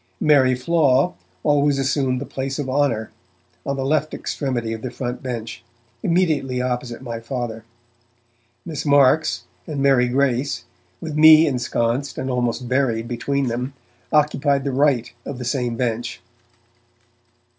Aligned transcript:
Mary 0.19 0.55
Flaw 0.55 1.13
always 1.43 1.77
assumed 1.77 2.19
the 2.19 2.25
place 2.25 2.57
of 2.57 2.67
honour, 2.67 3.11
on 3.67 3.75
the 3.75 3.85
left 3.85 4.15
extremity 4.15 4.73
of 4.73 4.81
the 4.81 4.89
front 4.89 5.21
bench, 5.21 5.63
immediately 6.01 6.59
opposite 6.59 7.03
my 7.03 7.19
Father. 7.19 7.63
Miss 8.65 8.83
Marks 8.83 9.43
and 9.67 9.79
Mary 9.79 10.07
Grace, 10.07 10.65
with 11.01 11.15
me 11.15 11.45
ensconced 11.45 12.17
and 12.17 12.31
almost 12.31 12.67
buried 12.67 13.07
between 13.07 13.45
them, 13.45 13.73
occupied 14.11 14.63
the 14.63 14.71
right 14.73 15.13
of 15.23 15.37
the 15.37 15.45
same 15.45 15.75
bench. 15.75 16.19